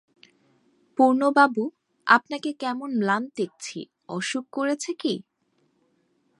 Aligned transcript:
পূর্ণবাবু, 0.97 1.63
আপনাকে 2.07 2.49
কেমন 2.53 2.89
ম্লান 2.99 3.23
দেখছি, 3.37 3.79
অসুখ 4.09 4.43
করেছে 4.51 4.91
কি? 4.93 5.13